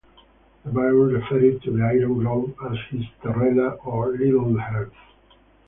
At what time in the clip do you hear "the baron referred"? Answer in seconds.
0.65-1.61